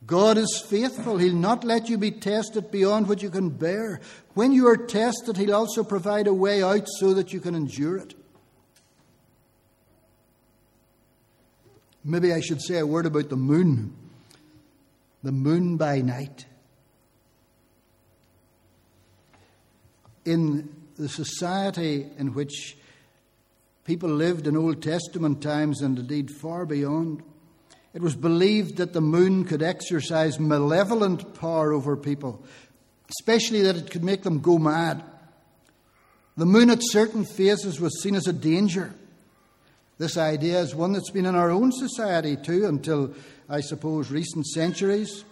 God 0.05 0.38
is 0.38 0.63
faithful. 0.67 1.17
He'll 1.17 1.33
not 1.33 1.63
let 1.63 1.88
you 1.88 1.98
be 1.98 2.12
tested 2.12 2.72
beyond 2.72 3.07
what 3.07 3.22
you 3.22 3.29
can 3.29 3.50
bear. 3.50 4.01
When 4.33 4.51
you 4.51 4.67
are 4.67 4.77
tested, 4.77 5.38
He'll 5.38 5.55
also 5.55 5.83
provide 5.83 6.27
a 6.27 6.33
way 6.33 6.62
out 6.62 6.88
so 7.00 7.13
that 7.13 7.31
you 7.31 7.39
can 7.39 7.55
endure 7.55 7.98
it. 7.98 8.13
Maybe 12.03 12.33
I 12.33 12.41
should 12.41 12.62
say 12.62 12.79
a 12.79 12.86
word 12.86 13.05
about 13.05 13.29
the 13.29 13.38
moon. 13.38 13.93
The 15.24 15.31
moon 15.31 15.77
by 15.77 16.01
night. 16.01 16.48
In 20.25 20.69
the 20.98 21.07
society 21.07 22.07
in 22.17 22.33
which 22.33 22.77
people 23.86 24.10
lived 24.10 24.48
in 24.48 24.57
Old 24.57 24.81
Testament 24.81 25.41
times 25.41 25.81
and 25.81 25.98
indeed 25.98 26.29
far 26.29 26.65
beyond, 26.65 27.24
it 27.93 28.01
was 28.01 28.15
believed 28.15 28.77
that 28.77 28.93
the 28.93 29.01
moon 29.01 29.45
could 29.45 29.62
exercise 29.62 30.39
malevolent 30.39 31.35
power 31.39 31.71
over 31.71 31.95
people, 31.95 32.43
especially 33.09 33.62
that 33.62 33.75
it 33.75 33.91
could 33.91 34.03
make 34.03 34.23
them 34.23 34.39
go 34.39 34.57
mad. 34.57 35.03
The 36.35 36.45
moon 36.47 36.71
at 36.71 36.79
certain 36.81 37.25
phases 37.25 37.79
was 37.79 38.01
seen 38.01 38.15
as 38.15 38.27
a 38.27 38.33
danger. 38.33 38.93
This 40.00 40.17
idea 40.17 40.59
is 40.59 40.73
one 40.73 40.93
that's 40.93 41.12
been 41.12 41.27
in 41.27 41.35
our 41.35 41.51
own 41.51 41.71
society 41.71 42.35
too 42.35 42.65
until, 42.65 43.13
I 43.47 43.62
suppose, 43.62 44.09
recent 44.09 44.47
centuries. 44.47 45.23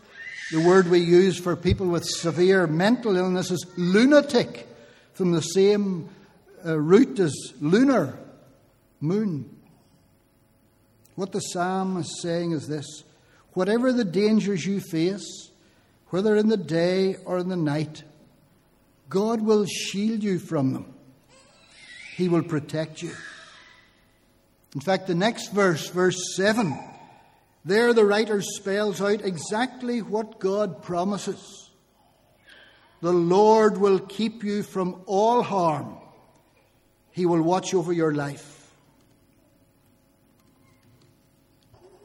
The 0.51 0.60
word 0.62 0.89
we 0.89 1.00
use 1.00 1.39
for 1.39 1.56
people 1.56 1.88
with 1.88 2.06
severe 2.06 2.68
mental 2.68 3.15
illness 3.15 3.50
is 3.50 3.65
lunatic, 3.77 4.68
from 5.13 5.32
the 5.32 5.41
same 5.41 6.10
uh, 6.63 6.77
root 6.77 7.20
as 7.20 7.34
lunar, 7.60 8.18
moon. 9.00 9.61
What 11.15 11.32
the 11.32 11.39
psalm 11.39 11.98
is 11.98 12.22
saying 12.22 12.51
is 12.51 12.68
this 12.68 13.03
whatever 13.53 13.91
the 13.91 14.06
dangers 14.06 14.65
you 14.65 14.80
face, 14.80 15.50
whether 16.08 16.36
in 16.36 16.48
the 16.48 16.58
day 16.58 17.18
or 17.25 17.38
in 17.38 17.50
the 17.50 17.56
night, 17.56 18.03
God 19.10 19.41
will 19.41 19.65
shield 19.65 20.24
you 20.24 20.39
from 20.39 20.74
them. 20.74 20.94
He 22.15 22.30
will 22.30 22.44
protect 22.44 23.01
you. 23.01 23.12
In 24.74 24.82
fact, 24.82 25.08
the 25.08 25.15
next 25.15 25.51
verse, 25.51 25.89
verse 25.89 26.36
7, 26.36 26.77
there 27.65 27.94
the 27.94 28.06
writer 28.06 28.41
spells 28.41 29.01
out 29.01 29.22
exactly 29.22 30.01
what 30.01 30.39
God 30.39 30.82
promises. 30.82 31.70
The 33.01 33.12
Lord 33.12 33.77
will 33.77 34.00
keep 34.00 34.44
you 34.44 34.63
from 34.63 35.01
all 35.08 35.41
harm. 35.41 35.98
He 37.12 37.25
will 37.25 37.41
watch 37.41 37.74
over 37.74 37.91
your 37.91 38.13
life. 38.13 38.61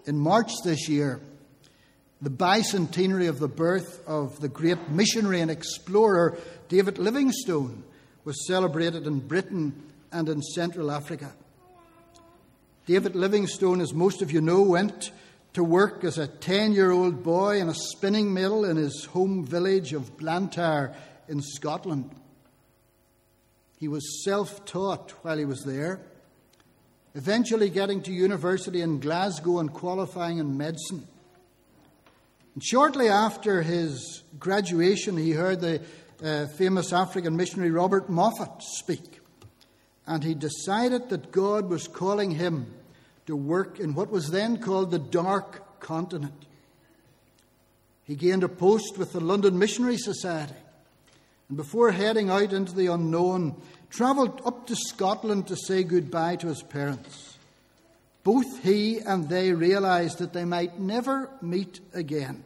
In 0.07 0.19
March 0.19 0.53
this 0.65 0.89
year, 0.89 1.21
the 2.23 2.31
bicentenary 2.31 3.29
of 3.29 3.39
the 3.39 3.49
birth 3.49 4.03
of 4.07 4.41
the 4.41 4.49
great 4.49 4.89
missionary 4.89 5.41
and 5.41 5.51
explorer 5.51 6.39
David 6.69 6.99
Livingstone 6.99 7.85
was 8.25 8.47
celebrated 8.47 9.07
in 9.07 9.21
Britain 9.21 9.83
and 10.11 10.29
in 10.29 10.41
Central 10.43 10.91
Africa. 10.91 11.33
David 12.87 13.17
Livingstone, 13.17 13.81
as 13.81 13.93
most 13.93 14.23
of 14.23 14.31
you 14.31 14.41
know, 14.41 14.63
went 14.63 15.11
to 15.53 15.65
work 15.65 16.05
as 16.05 16.19
a 16.19 16.27
10 16.27 16.73
year 16.73 16.93
old 16.93 17.23
boy 17.23 17.61
in 17.61 17.69
a 17.69 17.75
spinning 17.75 18.33
mill 18.33 18.65
in 18.65 18.77
his 18.77 19.07
home 19.07 19.45
village 19.45 19.93
of 19.93 20.17
Blantyre 20.17 20.95
in 21.29 21.43
Scotland. 21.43 22.11
He 23.79 23.89
was 23.89 24.25
self 24.25 24.65
taught 24.65 25.11
while 25.23 25.37
he 25.37 25.45
was 25.45 25.65
there, 25.65 26.01
eventually 27.17 27.71
getting 27.71 28.03
to 28.03 28.13
university 28.13 28.83
in 28.83 29.01
Glasgow 29.01 29.59
and 29.59 29.73
qualifying 29.73 30.37
in 30.37 30.59
medicine. 30.59 31.09
And 32.55 32.63
shortly 32.63 33.09
after 33.09 33.63
his 33.63 34.23
graduation, 34.39 35.17
he 35.17 35.31
heard 35.31 35.61
the 35.63 35.81
uh, 36.23 36.47
famous 36.59 36.93
African 36.93 37.35
missionary 37.35 37.71
Robert 37.71 38.11
Moffat 38.11 38.63
speak. 38.63 39.21
And 40.07 40.23
he 40.23 40.35
decided 40.35 41.09
that 41.09 41.33
God 41.33 41.71
was 41.71 41.89
calling 41.89 42.33
him 42.33 42.67
to 43.25 43.35
work 43.35 43.81
in 43.81 43.95
what 43.95 44.11
was 44.11 44.31
then 44.31 44.59
called 44.59 44.91
the 44.91 44.99
Dark 44.99 45.81
Continent. 45.81 46.45
He 48.05 48.15
gained 48.15 48.45
a 48.45 48.49
post 48.49 48.99
with 48.99 49.13
the 49.13 49.21
London 49.21 49.59
Missionary 49.59 49.97
Society. 49.97 50.55
And 51.49 51.57
before 51.57 51.93
heading 51.93 52.29
out 52.29 52.53
into 52.53 52.75
the 52.75 52.87
unknown, 52.87 53.61
travelled 53.91 54.41
up 54.45 54.67
to 54.67 54.77
Scotland 54.77 55.49
to 55.49 55.57
say 55.57 55.83
goodbye 55.83 56.37
to 56.37 56.49
his 56.49 56.63
parents. 56.63 57.39
Both 58.25 58.63
he 58.63 58.99
and 58.99 59.29
they 59.29 59.53
realised 59.53 60.19
that 60.19 60.33
they 60.33 60.45
might 60.45 60.81
never 60.81 61.31
meet 61.41 61.81
again. 61.95 62.43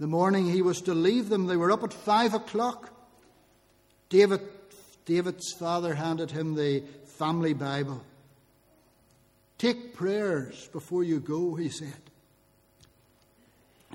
The 0.00 0.06
morning 0.06 0.50
he 0.50 0.62
was 0.62 0.80
to 0.82 0.94
leave 0.94 1.28
them, 1.28 1.46
they 1.46 1.56
were 1.56 1.72
up 1.72 1.82
at 1.82 1.92
five 1.92 2.32
o'clock. 2.32 2.90
David, 4.08 4.40
David's 5.04 5.52
father 5.52 5.94
handed 5.94 6.30
him 6.30 6.54
the 6.54 6.84
family 7.18 7.52
Bible. 7.52 8.02
Take 9.58 9.94
prayers 9.94 10.68
before 10.72 11.02
you 11.02 11.18
go, 11.18 11.56
he 11.56 11.68
said. 11.68 12.00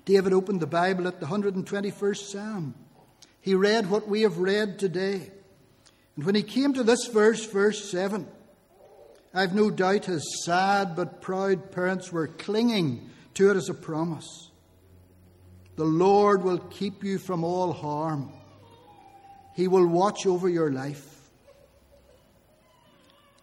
David 0.06 0.34
opened 0.34 0.60
the 0.60 0.68
Bible 0.68 1.08
at 1.08 1.22
the 1.22 1.26
121st 1.26 2.18
Psalm. 2.18 2.76
He 3.40 3.56
read 3.56 3.90
what 3.90 4.08
we 4.08 4.22
have 4.22 4.38
read 4.38 4.78
today. 4.78 5.32
And 6.16 6.26
when 6.26 6.36
he 6.36 6.44
came 6.44 6.74
to 6.74 6.84
this 6.84 7.08
verse, 7.08 7.46
verse 7.46 7.90
7, 7.90 8.28
I've 9.34 9.56
no 9.56 9.72
doubt 9.72 10.06
his 10.06 10.44
sad 10.46 10.96
but 10.96 11.22
proud 11.22 11.72
parents 11.72 12.12
were 12.12 12.28
clinging 12.28 13.10
to 13.34 13.50
it 13.50 13.58
as 13.58 13.70
a 13.70 13.74
promise. 13.74 14.52
The 15.76 15.86
Lord 15.86 16.44
will 16.44 16.60
keep 16.60 17.04
you 17.04 17.18
from 17.18 17.44
all 17.44 17.74
harm. 17.74 18.32
He 19.56 19.68
will 19.68 19.88
watch 19.88 20.28
over 20.28 20.48
your 20.48 20.72
life. 20.72 21.10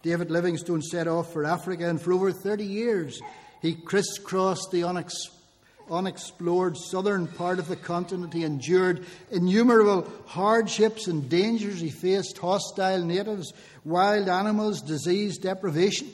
David 0.01 0.31
Livingstone 0.31 0.81
set 0.81 1.07
off 1.07 1.31
for 1.33 1.45
Africa, 1.45 1.87
and 1.87 2.01
for 2.01 2.13
over 2.13 2.31
30 2.31 2.65
years 2.65 3.21
he 3.61 3.75
crisscrossed 3.75 4.71
the 4.71 4.81
unex- 4.81 5.29
unexplored 5.89 6.77
southern 6.77 7.27
part 7.27 7.59
of 7.59 7.67
the 7.67 7.75
continent. 7.75 8.33
He 8.33 8.43
endured 8.43 9.05
innumerable 9.31 10.11
hardships 10.25 11.07
and 11.07 11.29
dangers. 11.29 11.79
He 11.79 11.89
faced 11.89 12.37
hostile 12.37 13.03
natives, 13.03 13.53
wild 13.83 14.29
animals, 14.29 14.81
disease, 14.81 15.37
deprivation. 15.37 16.09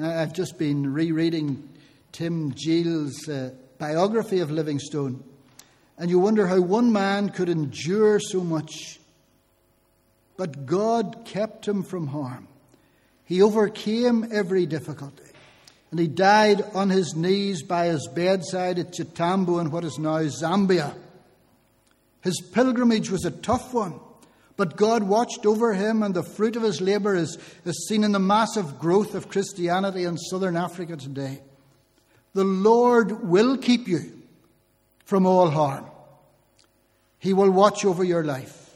I've 0.00 0.32
just 0.32 0.58
been 0.58 0.92
rereading 0.92 1.68
Tim 2.12 2.52
Jeal's 2.54 3.28
uh, 3.28 3.50
biography 3.78 4.40
of 4.40 4.50
Livingstone, 4.50 5.24
and 5.96 6.10
you 6.10 6.18
wonder 6.18 6.46
how 6.46 6.60
one 6.60 6.92
man 6.92 7.30
could 7.30 7.48
endure 7.48 8.20
so 8.20 8.42
much. 8.44 9.00
But 10.36 10.66
God 10.66 11.22
kept 11.24 11.66
him 11.66 11.82
from 11.82 12.06
harm. 12.06 12.46
He 13.24 13.42
overcame 13.42 14.28
every 14.30 14.66
difficulty. 14.66 15.27
And 15.90 15.98
he 15.98 16.06
died 16.06 16.62
on 16.74 16.90
his 16.90 17.14
knees 17.14 17.62
by 17.62 17.86
his 17.86 18.06
bedside 18.08 18.78
at 18.78 18.92
Chitambo 18.92 19.60
in 19.60 19.70
what 19.70 19.84
is 19.84 19.98
now 19.98 20.18
Zambia. 20.18 20.94
His 22.22 22.40
pilgrimage 22.52 23.10
was 23.10 23.24
a 23.24 23.30
tough 23.30 23.72
one, 23.72 23.98
but 24.56 24.76
God 24.76 25.04
watched 25.04 25.46
over 25.46 25.72
him, 25.72 26.02
and 26.02 26.14
the 26.14 26.22
fruit 26.22 26.56
of 26.56 26.62
his 26.62 26.80
labour 26.80 27.14
is, 27.14 27.38
is 27.64 27.86
seen 27.88 28.04
in 28.04 28.12
the 28.12 28.18
massive 28.18 28.78
growth 28.78 29.14
of 29.14 29.28
Christianity 29.28 30.04
in 30.04 30.18
southern 30.18 30.56
Africa 30.56 30.96
today. 30.96 31.40
The 32.34 32.44
Lord 32.44 33.26
will 33.26 33.56
keep 33.56 33.88
you 33.88 34.12
from 35.04 35.24
all 35.24 35.48
harm. 35.48 35.86
He 37.18 37.32
will 37.32 37.50
watch 37.50 37.84
over 37.84 38.04
your 38.04 38.24
life. 38.24 38.68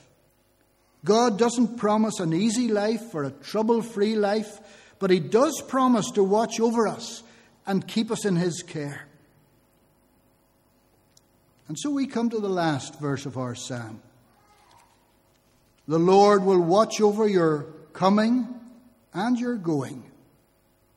God 1.04 1.38
doesn't 1.38 1.76
promise 1.76 2.20
an 2.20 2.32
easy 2.32 2.68
life 2.68 3.14
or 3.14 3.24
a 3.24 3.30
trouble 3.30 3.82
free 3.82 4.14
life, 4.14 4.60
but 5.02 5.10
He 5.10 5.18
does 5.18 5.60
promise 5.66 6.12
to 6.12 6.22
watch 6.22 6.60
over 6.60 6.86
us 6.86 7.24
and 7.66 7.88
keep 7.88 8.12
us 8.12 8.24
in 8.24 8.36
His 8.36 8.62
care. 8.62 9.08
And 11.66 11.76
so 11.76 11.90
we 11.90 12.06
come 12.06 12.30
to 12.30 12.38
the 12.38 12.48
last 12.48 13.00
verse 13.00 13.26
of 13.26 13.36
our 13.36 13.56
psalm. 13.56 14.00
The 15.88 15.98
Lord 15.98 16.44
will 16.44 16.60
watch 16.60 17.00
over 17.00 17.26
your 17.26 17.66
coming 17.92 18.46
and 19.12 19.36
your 19.40 19.56
going, 19.56 20.08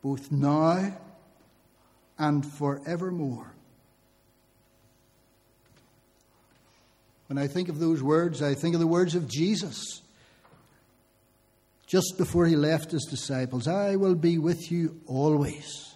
both 0.03 0.31
now 0.31 0.95
and 2.19 2.45
forevermore. 2.45 3.55
When 7.25 7.39
I 7.39 7.47
think 7.47 7.69
of 7.69 7.79
those 7.79 8.03
words, 8.03 8.43
I 8.43 8.53
think 8.53 8.75
of 8.75 8.81
the 8.81 8.85
words 8.85 9.15
of 9.15 9.27
Jesus 9.27 10.03
just 11.95 12.17
before 12.17 12.45
he 12.45 12.58
left 12.58 12.91
his 12.91 13.05
disciples 13.05 13.69
I 13.69 13.95
will 13.95 14.15
be 14.15 14.38
with 14.38 14.69
you 14.69 14.99
always 15.08 15.95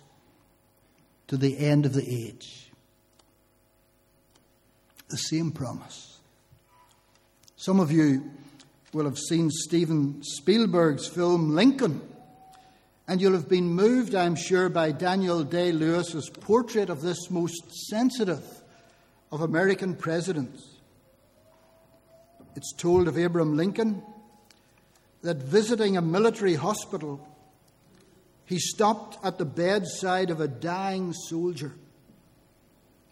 to 1.28 1.36
the 1.36 1.58
end 1.58 1.86
of 1.86 1.92
the 1.92 2.10
age. 2.10 2.72
The 5.10 5.18
same 5.18 5.52
promise. 5.52 6.20
Some 7.58 7.82
of 7.82 7.92
you 7.92 8.32
will 8.94 9.04
have 9.04 9.18
seen 9.18 9.50
Steven 9.50 10.24
Spielberg's 10.24 11.06
film 11.06 11.54
Lincoln. 11.54 12.00
And 13.06 13.20
you'll 13.20 13.34
have 13.34 13.50
been 13.50 13.68
moved, 13.68 14.16
I'm 14.16 14.38
sure, 14.38 14.70
by 14.70 14.94
Daniel 14.94 15.44
Day 15.44 15.74
Lewis's 15.74 16.30
portrait 16.30 16.90
of 16.90 17.02
this 17.02 17.30
most 17.30 17.74
sensitive 17.90 18.46
of 19.34 19.42
American 19.42 19.96
presidents. 19.96 20.66
It's 22.56 22.72
told 22.72 23.10
of 23.10 23.18
Abraham 23.18 23.58
Lincoln 23.58 24.02
that 25.22 25.38
visiting 25.38 25.98
a 25.98 26.02
military 26.02 26.56
hospital, 26.56 27.26
he 28.46 28.58
stopped 28.58 29.24
at 29.24 29.38
the 29.38 29.46
bedside 29.46 30.30
of 30.30 30.42
a 30.42 30.48
dying 30.48 31.14
soldier. 31.14 31.74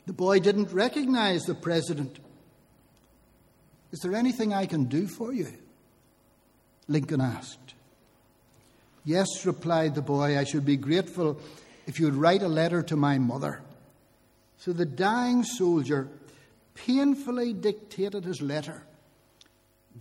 The 0.05 0.13
boy 0.13 0.39
didn't 0.39 0.71
recognize 0.71 1.43
the 1.43 1.53
president. 1.53 2.19
Is 3.91 3.99
there 3.99 4.15
anything 4.15 4.53
I 4.53 4.65
can 4.65 4.85
do 4.85 5.07
for 5.07 5.33
you? 5.33 5.47
Lincoln 6.87 7.21
asked. 7.21 7.73
Yes, 9.03 9.45
replied 9.45 9.95
the 9.95 10.01
boy, 10.01 10.37
I 10.37 10.43
should 10.43 10.65
be 10.65 10.77
grateful 10.77 11.39
if 11.85 11.99
you'd 11.99 12.13
write 12.13 12.41
a 12.41 12.47
letter 12.47 12.81
to 12.83 12.95
my 12.95 13.17
mother. 13.17 13.61
So 14.57 14.73
the 14.73 14.85
dying 14.85 15.43
soldier 15.43 16.07
painfully 16.73 17.53
dictated 17.53 18.25
his 18.25 18.41
letter. 18.41 18.83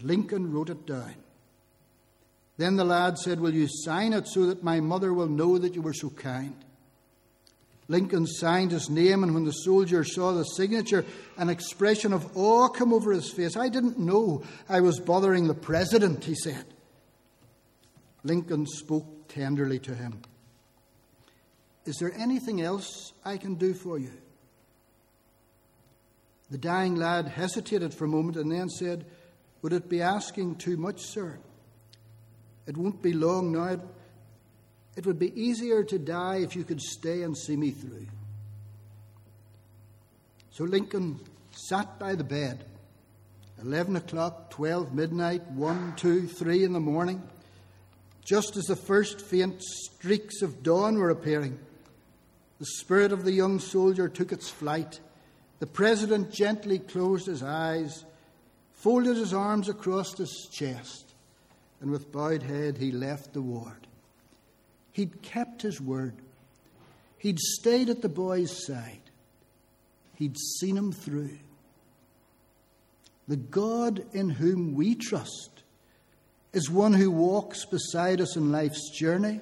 Lincoln 0.02 0.52
wrote 0.52 0.70
it 0.70 0.86
down. 0.86 1.14
Then 2.56 2.76
the 2.76 2.84
lad 2.84 3.18
said, 3.18 3.40
Will 3.40 3.54
you 3.54 3.68
sign 3.68 4.12
it 4.12 4.26
so 4.28 4.46
that 4.46 4.62
my 4.62 4.80
mother 4.80 5.12
will 5.12 5.28
know 5.28 5.58
that 5.58 5.74
you 5.74 5.82
were 5.82 5.92
so 5.92 6.10
kind? 6.10 6.56
Lincoln 7.88 8.26
signed 8.26 8.72
his 8.72 8.90
name, 8.90 9.22
and 9.22 9.32
when 9.32 9.44
the 9.44 9.52
soldier 9.52 10.02
saw 10.02 10.32
the 10.32 10.42
signature, 10.42 11.04
an 11.36 11.48
expression 11.48 12.12
of 12.12 12.36
awe 12.36 12.68
came 12.68 12.92
over 12.92 13.12
his 13.12 13.30
face. 13.30 13.56
I 13.56 13.68
didn't 13.68 13.98
know 13.98 14.42
I 14.68 14.80
was 14.80 14.98
bothering 14.98 15.46
the 15.46 15.54
president, 15.54 16.24
he 16.24 16.34
said. 16.34 16.64
Lincoln 18.24 18.66
spoke 18.66 19.28
tenderly 19.28 19.78
to 19.80 19.94
him. 19.94 20.20
Is 21.84 21.98
there 21.98 22.12
anything 22.16 22.60
else 22.60 23.12
I 23.24 23.36
can 23.36 23.54
do 23.54 23.72
for 23.72 23.98
you? 23.98 24.10
The 26.50 26.58
dying 26.58 26.96
lad 26.96 27.28
hesitated 27.28 27.94
for 27.94 28.06
a 28.06 28.08
moment 28.08 28.36
and 28.36 28.50
then 28.50 28.68
said, 28.68 29.04
Would 29.62 29.72
it 29.72 29.88
be 29.88 30.02
asking 30.02 30.56
too 30.56 30.76
much, 30.76 31.02
sir? 31.02 31.38
It 32.66 32.76
won't 32.76 33.02
be 33.02 33.12
long 33.12 33.52
now. 33.52 33.80
It 34.96 35.06
would 35.06 35.18
be 35.18 35.38
easier 35.40 35.84
to 35.84 35.98
die 35.98 36.36
if 36.36 36.56
you 36.56 36.64
could 36.64 36.80
stay 36.80 37.22
and 37.22 37.36
see 37.36 37.56
me 37.56 37.70
through. 37.70 38.06
So 40.50 40.64
Lincoln 40.64 41.20
sat 41.50 41.98
by 41.98 42.14
the 42.14 42.24
bed. 42.24 42.64
11 43.62 43.96
o'clock, 43.96 44.50
12 44.50 44.94
midnight, 44.94 45.46
1, 45.50 45.94
2, 45.96 46.26
3 46.26 46.64
in 46.64 46.72
the 46.72 46.80
morning 46.80 47.22
just 48.26 48.56
as 48.56 48.64
the 48.64 48.76
first 48.76 49.20
faint 49.20 49.62
streaks 49.62 50.42
of 50.42 50.64
dawn 50.64 50.98
were 50.98 51.10
appearing. 51.10 51.56
The 52.58 52.66
spirit 52.66 53.12
of 53.12 53.24
the 53.24 53.32
young 53.32 53.60
soldier 53.60 54.08
took 54.08 54.32
its 54.32 54.50
flight. 54.50 54.98
The 55.60 55.66
president 55.66 56.32
gently 56.32 56.80
closed 56.80 57.26
his 57.26 57.44
eyes, 57.44 58.04
folded 58.72 59.16
his 59.16 59.32
arms 59.32 59.68
across 59.68 60.18
his 60.18 60.48
chest, 60.52 61.05
and 61.80 61.90
with 61.90 62.12
bowed 62.12 62.42
head 62.42 62.78
he 62.78 62.90
left 62.90 63.32
the 63.32 63.42
ward. 63.42 63.86
He'd 64.92 65.22
kept 65.22 65.62
his 65.62 65.80
word. 65.80 66.14
He'd 67.18 67.38
stayed 67.38 67.90
at 67.90 68.02
the 68.02 68.08
boy's 68.08 68.66
side. 68.66 69.00
He'd 70.14 70.38
seen 70.38 70.76
him 70.76 70.92
through. 70.92 71.38
The 73.28 73.36
God 73.36 74.04
in 74.12 74.30
whom 74.30 74.74
we 74.74 74.94
trust 74.94 75.62
is 76.52 76.70
one 76.70 76.94
who 76.94 77.10
walks 77.10 77.66
beside 77.66 78.20
us 78.20 78.36
in 78.36 78.52
life's 78.52 78.90
journey, 78.90 79.40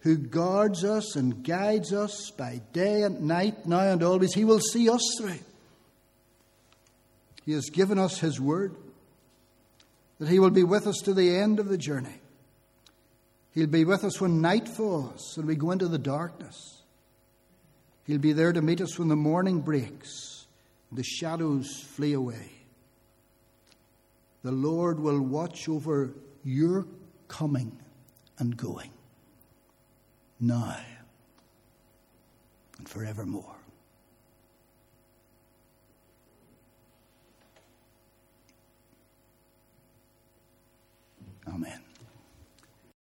who 0.00 0.16
guards 0.16 0.84
us 0.84 1.16
and 1.16 1.42
guides 1.42 1.92
us 1.92 2.30
by 2.36 2.60
day 2.72 3.02
and 3.02 3.22
night, 3.22 3.64
now 3.66 3.80
and 3.92 4.02
always. 4.02 4.34
He 4.34 4.44
will 4.44 4.60
see 4.60 4.90
us 4.90 5.00
through. 5.18 5.38
He 7.46 7.52
has 7.52 7.70
given 7.70 7.98
us 7.98 8.18
His 8.18 8.40
word 8.40 8.76
that 10.22 10.28
He 10.28 10.38
will 10.38 10.50
be 10.50 10.62
with 10.62 10.86
us 10.86 10.98
to 10.98 11.14
the 11.14 11.34
end 11.34 11.58
of 11.58 11.66
the 11.66 11.76
journey. 11.76 12.20
He'll 13.50 13.66
be 13.66 13.84
with 13.84 14.04
us 14.04 14.20
when 14.20 14.40
night 14.40 14.68
falls 14.68 15.36
and 15.36 15.48
we 15.48 15.56
go 15.56 15.72
into 15.72 15.88
the 15.88 15.98
darkness. 15.98 16.84
He'll 18.04 18.20
be 18.20 18.32
there 18.32 18.52
to 18.52 18.62
meet 18.62 18.80
us 18.80 19.00
when 19.00 19.08
the 19.08 19.16
morning 19.16 19.62
breaks 19.62 20.46
and 20.90 20.98
the 21.00 21.02
shadows 21.02 21.82
flee 21.82 22.12
away. 22.12 22.52
The 24.44 24.52
Lord 24.52 25.00
will 25.00 25.20
watch 25.20 25.68
over 25.68 26.14
your 26.44 26.86
coming 27.26 27.76
and 28.38 28.56
going 28.56 28.92
now 30.38 30.76
and 32.78 32.88
forevermore. 32.88 33.61
Amen. 41.46 41.81